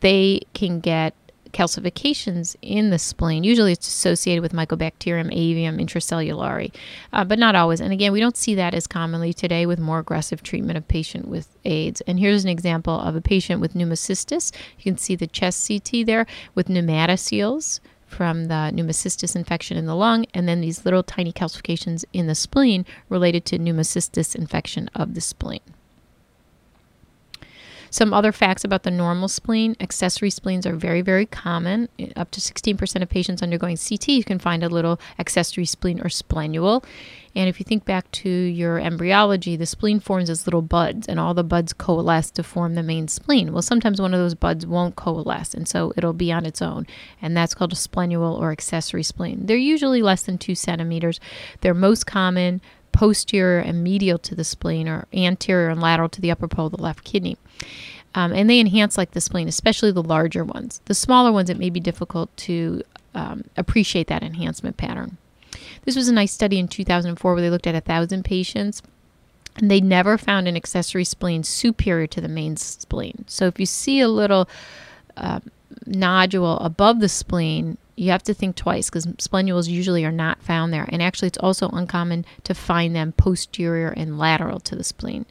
they 0.00 0.42
can 0.54 0.78
get 0.78 1.14
calcifications 1.52 2.56
in 2.62 2.90
the 2.90 2.98
spleen. 2.98 3.44
Usually 3.44 3.72
it's 3.72 3.88
associated 3.88 4.42
with 4.42 4.52
Mycobacterium 4.52 5.32
avium 5.34 5.80
intracellulare, 5.80 6.72
uh, 7.12 7.24
but 7.24 7.38
not 7.38 7.54
always. 7.54 7.80
And 7.80 7.92
again, 7.92 8.12
we 8.12 8.20
don't 8.20 8.36
see 8.36 8.54
that 8.54 8.74
as 8.74 8.86
commonly 8.86 9.32
today 9.32 9.66
with 9.66 9.78
more 9.78 9.98
aggressive 9.98 10.42
treatment 10.42 10.78
of 10.78 10.88
patient 10.88 11.28
with 11.28 11.56
AIDS. 11.64 12.00
And 12.02 12.18
here's 12.18 12.44
an 12.44 12.50
example 12.50 12.98
of 12.98 13.16
a 13.16 13.20
patient 13.20 13.60
with 13.60 13.74
pneumocystis. 13.74 14.52
You 14.78 14.84
can 14.84 14.98
see 14.98 15.16
the 15.16 15.26
chest 15.26 15.68
CT 15.68 16.06
there 16.06 16.26
with 16.54 16.68
pneumatoceles 16.68 17.80
from 18.06 18.46
the 18.46 18.72
pneumocystis 18.74 19.36
infection 19.36 19.76
in 19.76 19.86
the 19.86 19.94
lung, 19.94 20.24
and 20.32 20.48
then 20.48 20.60
these 20.60 20.84
little 20.84 21.02
tiny 21.02 21.32
calcifications 21.32 22.04
in 22.12 22.26
the 22.26 22.34
spleen 22.34 22.86
related 23.08 23.44
to 23.44 23.58
pneumocystis 23.58 24.34
infection 24.34 24.88
of 24.94 25.14
the 25.14 25.20
spleen. 25.20 25.60
Some 27.90 28.12
other 28.12 28.32
facts 28.32 28.64
about 28.64 28.82
the 28.82 28.90
normal 28.90 29.28
spleen 29.28 29.76
accessory 29.80 30.30
spleens 30.30 30.66
are 30.66 30.74
very, 30.74 31.00
very 31.02 31.26
common. 31.26 31.88
Up 32.16 32.30
to 32.32 32.40
16% 32.40 33.02
of 33.02 33.08
patients 33.08 33.42
undergoing 33.42 33.76
CT, 33.76 34.08
you 34.08 34.24
can 34.24 34.38
find 34.38 34.62
a 34.62 34.68
little 34.68 35.00
accessory 35.18 35.64
spleen 35.64 36.00
or 36.00 36.08
splenule. 36.08 36.84
And 37.34 37.48
if 37.48 37.60
you 37.60 37.64
think 37.64 37.84
back 37.84 38.10
to 38.12 38.28
your 38.28 38.78
embryology, 38.78 39.54
the 39.54 39.66
spleen 39.66 40.00
forms 40.00 40.28
as 40.28 40.46
little 40.46 40.62
buds, 40.62 41.06
and 41.06 41.20
all 41.20 41.34
the 41.34 41.44
buds 41.44 41.72
coalesce 41.72 42.30
to 42.32 42.42
form 42.42 42.74
the 42.74 42.82
main 42.82 43.06
spleen. 43.06 43.52
Well, 43.52 43.62
sometimes 43.62 44.00
one 44.00 44.12
of 44.12 44.18
those 44.18 44.34
buds 44.34 44.66
won't 44.66 44.96
coalesce, 44.96 45.54
and 45.54 45.68
so 45.68 45.92
it'll 45.96 46.12
be 46.12 46.32
on 46.32 46.46
its 46.46 46.60
own. 46.60 46.86
And 47.22 47.36
that's 47.36 47.54
called 47.54 47.72
a 47.72 47.76
splenule 47.76 48.38
or 48.38 48.50
accessory 48.50 49.02
spleen. 49.02 49.46
They're 49.46 49.56
usually 49.56 50.02
less 50.02 50.22
than 50.22 50.38
two 50.38 50.54
centimeters. 50.54 51.20
They're 51.60 51.74
most 51.74 52.06
common 52.06 52.60
posterior 52.98 53.60
and 53.60 53.84
medial 53.84 54.18
to 54.18 54.34
the 54.34 54.42
spleen 54.42 54.88
or 54.88 55.06
anterior 55.14 55.68
and 55.68 55.80
lateral 55.80 56.08
to 56.08 56.20
the 56.20 56.32
upper 56.32 56.48
pole 56.48 56.66
of 56.66 56.72
the 56.72 56.82
left 56.82 57.04
kidney. 57.04 57.36
Um, 58.12 58.32
and 58.32 58.50
they 58.50 58.58
enhance 58.58 58.98
like 58.98 59.12
the 59.12 59.20
spleen, 59.20 59.46
especially 59.46 59.92
the 59.92 60.02
larger 60.02 60.42
ones. 60.42 60.80
The 60.86 60.94
smaller 60.94 61.30
ones, 61.30 61.48
it 61.48 61.60
may 61.60 61.70
be 61.70 61.78
difficult 61.78 62.36
to 62.38 62.82
um, 63.14 63.44
appreciate 63.56 64.08
that 64.08 64.24
enhancement 64.24 64.78
pattern. 64.78 65.16
This 65.84 65.94
was 65.94 66.08
a 66.08 66.12
nice 66.12 66.32
study 66.32 66.58
in 66.58 66.66
2004 66.66 67.32
where 67.32 67.40
they 67.40 67.50
looked 67.50 67.68
at 67.68 67.84
thousand 67.84 68.24
patients 68.24 68.82
and 69.54 69.70
they 69.70 69.80
never 69.80 70.18
found 70.18 70.48
an 70.48 70.56
accessory 70.56 71.04
spleen 71.04 71.44
superior 71.44 72.08
to 72.08 72.20
the 72.20 72.26
main 72.26 72.56
spleen. 72.56 73.24
So 73.28 73.46
if 73.46 73.60
you 73.60 73.66
see 73.66 74.00
a 74.00 74.08
little 74.08 74.48
uh, 75.16 75.38
nodule 75.86 76.58
above 76.58 76.98
the 76.98 77.08
spleen, 77.08 77.78
you 77.98 78.10
have 78.12 78.22
to 78.24 78.34
think 78.34 78.54
twice 78.54 78.88
because 78.88 79.06
splenules 79.06 79.68
usually 79.68 80.04
are 80.04 80.12
not 80.12 80.42
found 80.42 80.72
there. 80.72 80.88
And 80.88 81.02
actually, 81.02 81.28
it's 81.28 81.38
also 81.38 81.68
uncommon 81.70 82.24
to 82.44 82.54
find 82.54 82.94
them 82.94 83.12
posterior 83.12 83.88
and 83.88 84.18
lateral 84.18 84.60
to 84.60 84.76
the 84.76 84.84
spleen. 84.84 85.26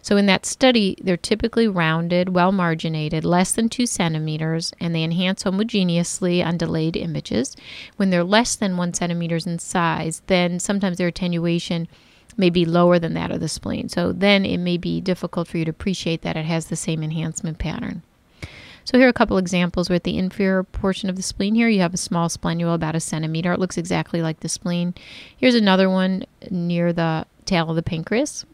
So, 0.00 0.16
in 0.16 0.26
that 0.26 0.46
study, 0.46 0.96
they're 1.02 1.16
typically 1.16 1.68
rounded, 1.68 2.30
well 2.30 2.52
marginated, 2.52 3.24
less 3.24 3.52
than 3.52 3.68
two 3.68 3.84
centimeters, 3.84 4.72
and 4.80 4.94
they 4.94 5.02
enhance 5.02 5.42
homogeneously 5.42 6.42
on 6.42 6.56
delayed 6.56 6.96
images. 6.96 7.56
When 7.96 8.10
they're 8.10 8.24
less 8.24 8.56
than 8.56 8.76
one 8.76 8.94
centimeters 8.94 9.46
in 9.46 9.58
size, 9.58 10.22
then 10.28 10.60
sometimes 10.60 10.96
their 10.96 11.08
attenuation 11.08 11.88
may 12.36 12.48
be 12.48 12.64
lower 12.64 12.98
than 12.98 13.14
that 13.14 13.32
of 13.32 13.40
the 13.40 13.48
spleen. 13.48 13.88
So, 13.88 14.12
then 14.12 14.46
it 14.46 14.58
may 14.58 14.78
be 14.78 15.00
difficult 15.00 15.48
for 15.48 15.58
you 15.58 15.64
to 15.66 15.70
appreciate 15.70 16.22
that 16.22 16.36
it 16.36 16.46
has 16.46 16.66
the 16.66 16.76
same 16.76 17.02
enhancement 17.02 17.58
pattern. 17.58 18.02
So 18.88 18.96
here 18.96 19.06
are 19.06 19.10
a 19.10 19.12
couple 19.12 19.36
examples 19.36 19.90
with 19.90 20.04
the 20.04 20.16
inferior 20.16 20.62
portion 20.62 21.10
of 21.10 21.16
the 21.16 21.22
spleen 21.22 21.54
here. 21.54 21.68
You 21.68 21.82
have 21.82 21.92
a 21.92 21.98
small 21.98 22.30
splenule 22.30 22.74
about 22.74 22.94
a 22.94 23.00
centimeter. 23.00 23.52
It 23.52 23.60
looks 23.60 23.76
exactly 23.76 24.22
like 24.22 24.40
the 24.40 24.48
spleen. 24.48 24.94
Here's 25.36 25.54
another 25.54 25.90
one 25.90 26.24
near 26.50 26.94
the 26.94 27.26
tail 27.44 27.68
of 27.68 27.76
the 27.76 27.82
pancreas. 27.82 28.46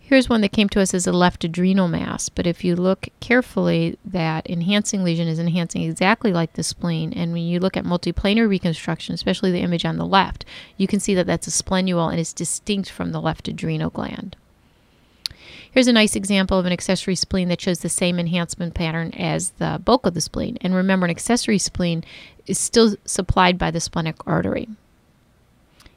Here's 0.00 0.28
one 0.28 0.40
that 0.40 0.50
came 0.50 0.68
to 0.70 0.80
us 0.80 0.94
as 0.94 1.06
a 1.06 1.12
left 1.12 1.44
adrenal 1.44 1.86
mass, 1.86 2.28
but 2.28 2.44
if 2.44 2.64
you 2.64 2.74
look 2.74 3.08
carefully, 3.20 3.96
that 4.04 4.50
enhancing 4.50 5.04
lesion 5.04 5.28
is 5.28 5.38
enhancing 5.38 5.82
exactly 5.82 6.32
like 6.32 6.54
the 6.54 6.64
spleen. 6.64 7.12
And 7.12 7.32
when 7.32 7.44
you 7.44 7.60
look 7.60 7.76
at 7.76 7.84
multiplanar 7.84 8.48
reconstruction, 8.48 9.14
especially 9.14 9.52
the 9.52 9.60
image 9.60 9.84
on 9.84 9.96
the 9.96 10.06
left, 10.06 10.44
you 10.76 10.88
can 10.88 10.98
see 10.98 11.14
that 11.14 11.28
that's 11.28 11.46
a 11.46 11.52
splenule 11.52 12.10
and 12.10 12.18
it's 12.18 12.32
distinct 12.32 12.90
from 12.90 13.12
the 13.12 13.20
left 13.20 13.46
adrenal 13.46 13.90
gland. 13.90 14.34
Here's 15.72 15.86
a 15.86 15.92
nice 15.92 16.16
example 16.16 16.58
of 16.58 16.66
an 16.66 16.72
accessory 16.72 17.14
spleen 17.14 17.48
that 17.48 17.60
shows 17.60 17.80
the 17.80 17.88
same 17.88 18.18
enhancement 18.18 18.74
pattern 18.74 19.12
as 19.12 19.50
the 19.52 19.80
bulk 19.84 20.04
of 20.04 20.14
the 20.14 20.20
spleen. 20.20 20.58
And 20.60 20.74
remember, 20.74 21.04
an 21.04 21.10
accessory 21.10 21.58
spleen 21.58 22.02
is 22.46 22.58
still 22.58 22.96
supplied 23.04 23.56
by 23.56 23.70
the 23.70 23.80
splenic 23.80 24.16
artery. 24.26 24.68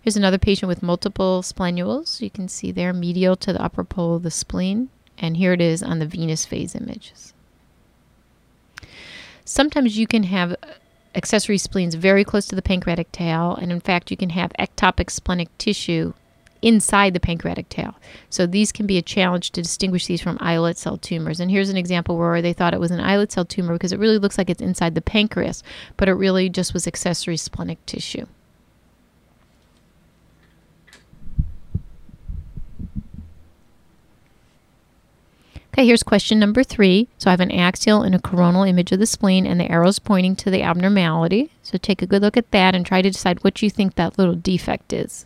Here's 0.02 0.18
another 0.18 0.38
patient 0.38 0.68
with 0.68 0.84
multiple 0.84 1.42
splenules. 1.42 2.22
You 2.22 2.30
can 2.30 2.48
see 2.48 2.72
there 2.72 2.94
medial 2.94 3.36
to 3.38 3.54
the 3.54 3.64
upper 3.64 3.84
pole 3.84 4.16
of 4.16 4.24
the 4.24 4.32
spleen. 4.32 4.90
And 5.18 5.38
here 5.38 5.54
it 5.54 5.62
is 5.62 5.82
on 5.82 6.00
the 6.00 6.06
venous 6.06 6.46
phase 6.46 6.76
images. 6.76 7.34
Sometimes 9.46 9.98
you 9.98 10.08
can 10.08 10.24
have 10.24 10.56
accessory 11.16 11.58
spleens 11.58 11.96
very 11.96 12.24
close 12.24 12.46
to 12.48 12.56
the 12.56 12.62
pancreatic 12.62 13.12
tail, 13.12 13.56
and 13.56 13.72
in 13.72 13.80
fact, 13.80 14.10
you 14.10 14.18
can 14.18 14.32
have 14.32 14.52
ectopic 14.60 15.10
splenic 15.10 15.56
tissue 15.58 16.14
inside 16.64 17.14
the 17.14 17.20
pancreatic 17.20 17.70
tail. 17.70 17.96
So 18.30 18.48
these 18.48 18.72
can 18.72 18.88
be 18.88 18.98
a 18.98 19.02
challenge 19.02 19.52
to 19.52 19.62
distinguish 19.62 20.08
these 20.08 20.22
from 20.22 20.38
islet 20.40 20.78
cell 20.78 20.98
tumors. 20.98 21.40
And 21.40 21.52
here's 21.52 21.70
an 21.70 21.78
example 21.78 22.18
where 22.18 22.42
they 22.42 22.54
thought 22.54 22.74
it 22.74 22.80
was 22.80 22.92
an 22.92 23.00
islet 23.00 23.32
cell 23.32 23.46
tumor 23.46 23.74
because 23.74 23.92
it 23.92 24.00
really 24.00 24.18
looks 24.18 24.38
like 24.38 24.50
it's 24.50 24.62
inside 24.62 24.96
the 24.96 25.02
pancreas, 25.02 25.62
but 25.98 26.08
it 26.08 26.14
really 26.14 26.50
just 26.50 26.74
was 26.74 26.88
accessory 26.88 27.38
splenic 27.38 27.86
tissue. 27.86 28.26
Okay, 35.74 35.88
here's 35.88 36.04
question 36.04 36.38
number 36.40 36.64
three. 36.64 37.08
So 37.18 37.30
I 37.30 37.34
have 37.34 37.40
an 37.40 37.52
axial 37.52 38.04
and 38.04 38.14
a 38.14 38.20
coronal 38.20 38.62
image 38.62 38.92
of 38.92 39.00
the 39.00 39.08
spleen, 39.08 39.48
and 39.48 39.60
the 39.60 39.72
arrows 39.72 39.98
pointing 39.98 40.36
to 40.36 40.52
the 40.52 40.62
abnormality. 40.62 41.52
So 41.64 41.80
take 41.80 42.04
a 42.04 42.06
good 42.06 42.22
look 42.22 42.38
at 42.38 42.52
that 42.52 42.76
and 42.76 42.86
try 42.86 43.02
to 43.02 43.10
decide 43.10 43.44
what 43.44 43.60
you 43.64 43.72
think 43.72 43.96
that 43.96 44.20
little 44.20 44.36
defect 44.36 44.94
is. 44.94 45.26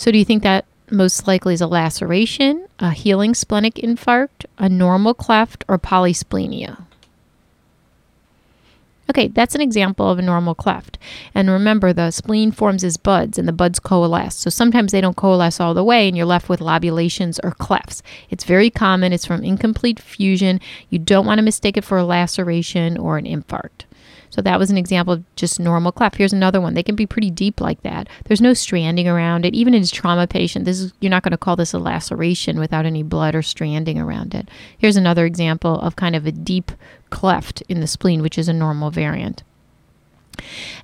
So, 0.00 0.10
do 0.10 0.16
you 0.16 0.24
think 0.24 0.42
that 0.44 0.64
most 0.90 1.26
likely 1.26 1.52
is 1.52 1.60
a 1.60 1.66
laceration, 1.66 2.66
a 2.78 2.92
healing 2.92 3.34
splenic 3.34 3.74
infarct, 3.74 4.46
a 4.56 4.66
normal 4.66 5.12
cleft, 5.12 5.62
or 5.68 5.78
polysplenia? 5.78 6.86
Okay, 9.10 9.28
that's 9.28 9.54
an 9.54 9.60
example 9.60 10.08
of 10.08 10.18
a 10.18 10.22
normal 10.22 10.54
cleft. 10.54 10.96
And 11.34 11.50
remember, 11.50 11.92
the 11.92 12.12
spleen 12.12 12.50
forms 12.50 12.82
as 12.82 12.96
buds 12.96 13.36
and 13.36 13.46
the 13.46 13.52
buds 13.52 13.78
coalesce. 13.78 14.36
So 14.36 14.48
sometimes 14.48 14.92
they 14.92 15.02
don't 15.02 15.18
coalesce 15.18 15.60
all 15.60 15.74
the 15.74 15.84
way 15.84 16.08
and 16.08 16.16
you're 16.16 16.24
left 16.24 16.48
with 16.48 16.60
lobulations 16.60 17.38
or 17.44 17.50
clefts. 17.50 18.00
It's 18.30 18.44
very 18.44 18.70
common. 18.70 19.12
It's 19.12 19.26
from 19.26 19.44
incomplete 19.44 20.00
fusion. 20.00 20.60
You 20.88 20.98
don't 20.98 21.26
want 21.26 21.40
to 21.40 21.44
mistake 21.44 21.76
it 21.76 21.84
for 21.84 21.98
a 21.98 22.04
laceration 22.04 22.96
or 22.96 23.18
an 23.18 23.26
infarct. 23.26 23.84
So 24.30 24.40
that 24.42 24.58
was 24.58 24.70
an 24.70 24.78
example 24.78 25.14
of 25.14 25.36
just 25.36 25.60
normal 25.60 25.92
cleft. 25.92 26.16
Here's 26.16 26.32
another 26.32 26.60
one. 26.60 26.74
They 26.74 26.82
can 26.82 26.94
be 26.94 27.06
pretty 27.06 27.30
deep 27.30 27.60
like 27.60 27.82
that. 27.82 28.08
There's 28.24 28.40
no 28.40 28.54
stranding 28.54 29.08
around 29.08 29.44
it. 29.44 29.54
Even 29.54 29.74
in 29.74 29.82
a 29.82 29.86
trauma 29.86 30.26
patient, 30.26 30.64
this 30.64 30.80
is 30.80 30.92
you're 31.00 31.10
not 31.10 31.22
going 31.22 31.32
to 31.32 31.38
call 31.38 31.56
this 31.56 31.74
a 31.74 31.78
laceration 31.78 32.58
without 32.58 32.86
any 32.86 33.02
blood 33.02 33.34
or 33.34 33.42
stranding 33.42 33.98
around 33.98 34.34
it. 34.34 34.48
Here's 34.78 34.96
another 34.96 35.26
example 35.26 35.80
of 35.80 35.96
kind 35.96 36.16
of 36.16 36.26
a 36.26 36.32
deep 36.32 36.72
cleft 37.10 37.62
in 37.62 37.80
the 37.80 37.86
spleen, 37.86 38.22
which 38.22 38.38
is 38.38 38.48
a 38.48 38.52
normal 38.52 38.90
variant. 38.90 39.42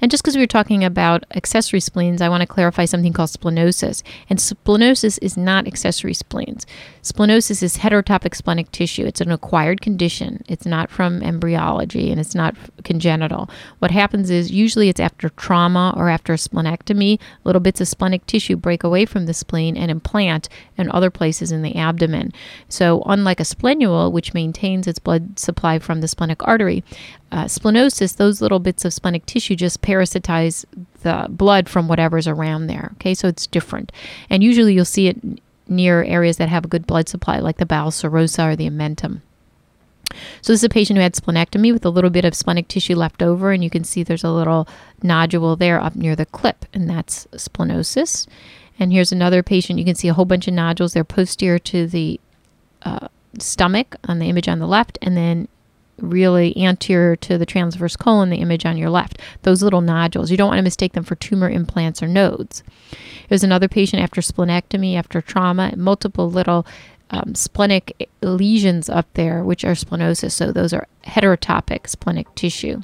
And 0.01 0.11
just 0.11 0.23
because 0.23 0.37
we 0.37 0.43
were 0.43 0.47
talking 0.47 0.85
about 0.85 1.25
accessory 1.35 1.81
spleens, 1.81 2.21
I 2.21 2.29
want 2.29 2.43
to 2.43 2.47
clarify 2.47 2.85
something 2.85 3.13
called 3.13 3.31
splenosis. 3.31 4.03
And 4.29 4.39
splenosis 4.39 5.19
is 5.23 5.37
not 5.37 5.67
accessory 5.67 6.15
spleens. 6.15 6.67
Splenosis 7.03 7.63
is 7.63 7.79
heterotopic 7.79 8.35
splenic 8.35 8.71
tissue. 8.73 9.07
It's 9.07 9.21
an 9.21 9.31
acquired 9.31 9.81
condition. 9.81 10.45
It's 10.49 10.67
not 10.67 10.91
from 10.91 11.23
embryology 11.23 12.11
and 12.11 12.21
it's 12.21 12.35
not 12.35 12.55
congenital. 12.85 13.49
What 13.79 13.91
happens 13.91 14.31
is 14.31 14.51
usually 14.51 14.89
it's 14.89 15.01
after 15.01 15.29
trauma 15.31 15.95
or 15.97 16.09
after 16.09 16.33
a 16.33 16.37
splenectomy, 16.37 17.19
little 17.45 17.61
bits 17.61 17.81
of 17.81 17.89
splenic 17.89 18.27
tissue 18.27 18.57
break 18.57 18.83
away 18.83 19.07
from 19.07 19.27
the 19.27 19.35
spleen 19.35 19.77
and 19.77 19.91
implant 19.91 20.49
in 20.77 20.91
other 20.91 21.11
places 21.11 21.53
in 21.53 21.63
the 21.63 21.77
abdomen. 21.77 22.33
So, 22.69 23.03
unlike 23.07 23.41
a 23.41 23.45
splenule, 23.45 24.13
which 24.13 24.35
maintains 24.35 24.87
its 24.87 24.99
blood 24.99 25.39
supply 25.39 25.79
from 25.79 26.01
the 26.01 26.09
splenic 26.09 26.47
artery, 26.47 26.85
uh, 27.37 27.45
splenosis, 27.45 28.17
those 28.17 28.41
little 28.41 28.59
bits 28.59 28.87
of 28.87 28.95
splenic 28.95 29.27
tissue 29.27 29.55
just 29.55 29.83
parasitize 29.83 30.65
the 31.03 31.27
blood 31.29 31.69
from 31.69 31.87
whatever's 31.87 32.27
around 32.27 32.67
there. 32.67 32.93
Okay, 32.95 33.13
so 33.13 33.29
it's 33.29 33.47
different. 33.47 33.93
And 34.31 34.43
usually 34.43 34.73
you'll 34.73 34.87
see 34.87 35.09
it 35.09 35.19
near 35.69 36.03
areas 36.03 36.39
that 36.39 36.49
have 36.49 36.65
a 36.65 36.69
good 36.69 36.87
blood 36.87 37.11
supply, 37.11 37.39
like 37.39 37.59
the 37.59 37.67
bowel 37.67 37.91
serosa 37.91 38.53
or 38.53 38.57
the 38.57 38.71
omentum. 38.71 39.21
So 40.41 40.51
this 40.53 40.61
is 40.61 40.65
a 40.65 40.71
patient 40.71 40.97
who 40.97 41.03
had 41.03 41.13
splenectomy 41.13 41.75
with 41.75 41.85
a 41.85 41.91
little 41.91 42.09
bit 42.09 42.25
of 42.25 42.35
splenic 42.35 42.69
tissue 42.69 42.97
left 42.97 43.23
over, 43.23 43.53
and 43.53 43.63
you 43.63 43.69
can 43.69 43.85
see 43.85 44.03
there's 44.03 44.25
a 44.25 44.33
little 44.33 44.67
nodule 45.03 45.57
there 45.57 45.79
up 45.79 45.95
near 45.95 46.17
the 46.17 46.25
clip, 46.25 46.65
and 46.73 46.89
that's 46.89 47.27
splenosis. 47.33 48.27
And 48.79 48.95
here's 48.95 49.13
another 49.13 49.43
patient. 49.43 49.79
You 49.79 49.85
can 49.85 49.95
see 49.95 50.09
a 50.09 50.15
whole 50.15 50.25
bunch 50.25 50.49
of 50.49 50.55
nodules. 50.55 50.95
They're 50.95 51.05
posterior 51.05 51.59
to 51.59 51.87
the 51.87 52.19
uh, 52.83 53.09
stomach 53.39 53.97
on 54.05 54.21
the 54.21 54.31
image 54.31 54.49
on 54.49 54.59
the 54.59 54.67
left, 54.67 54.97
and 55.03 55.19
then 55.19 55.49
really 55.99 56.57
anterior 56.57 57.17
to 57.17 57.39
the 57.39 57.47
transverse 57.47 57.97
colon, 57.97 58.31
the 58.31 58.37
image 58.37 58.67
on 58.67 58.77
your 58.77 58.91
left. 58.91 59.19
Those 59.43 59.63
little 59.63 59.81
nodules. 59.81 60.31
You 60.31 60.37
don't 60.37 60.49
want 60.49 60.59
to 60.59 60.63
mistake 60.63 60.93
them 60.93 61.05
for 61.05 61.15
tumor 61.15 61.49
implants 61.49 62.03
or 62.03 62.09
nodes. 62.09 62.63
There's 63.29 63.45
another 63.45 63.69
patient 63.69 64.03
after 64.03 64.21
splenectomy, 64.21 64.97
after 64.97 65.21
trauma, 65.21 65.73
multiple 65.77 66.31
little 66.31 66.67
um, 67.11 67.35
splenic 67.35 68.09
lesions 68.21 68.89
up 68.89 69.07
there, 69.15 69.45
which 69.45 69.65
are 69.65 69.73
splenosis. 69.73 70.33
So 70.33 70.53
those 70.53 70.73
are 70.73 70.87
heterotopic 71.05 71.89
splenic 71.89 72.33
tissue. 72.35 72.81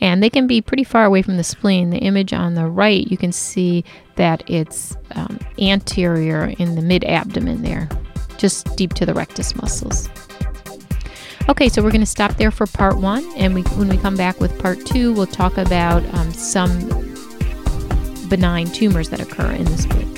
And 0.00 0.22
they 0.22 0.28
can 0.28 0.46
be 0.46 0.60
pretty 0.60 0.84
far 0.84 1.04
away 1.04 1.22
from 1.22 1.38
the 1.38 1.44
spleen. 1.44 1.90
The 1.90 1.98
image 1.98 2.32
on 2.32 2.54
the 2.54 2.66
right, 2.66 3.06
you 3.06 3.16
can 3.16 3.32
see 3.32 3.84
that 4.16 4.48
it's 4.48 4.94
um, 5.12 5.38
anterior 5.58 6.54
in 6.58 6.74
the 6.74 6.82
mid 6.82 7.04
abdomen 7.04 7.62
there, 7.62 7.88
just 8.36 8.76
deep 8.76 8.92
to 8.94 9.06
the 9.06 9.14
rectus 9.14 9.56
muscles. 9.56 10.10
Okay, 11.48 11.68
so 11.68 11.80
we're 11.80 11.92
going 11.92 12.00
to 12.00 12.06
stop 12.06 12.34
there 12.38 12.50
for 12.50 12.66
part 12.66 12.96
one, 12.96 13.24
and 13.36 13.54
we, 13.54 13.62
when 13.62 13.88
we 13.88 13.96
come 13.96 14.16
back 14.16 14.40
with 14.40 14.58
part 14.58 14.84
two, 14.84 15.12
we'll 15.12 15.26
talk 15.26 15.56
about 15.58 16.04
um, 16.12 16.32
some 16.32 16.88
benign 18.28 18.66
tumors 18.66 19.10
that 19.10 19.20
occur 19.20 19.52
in 19.52 19.64
the 19.64 19.78
spleen. 19.78 20.15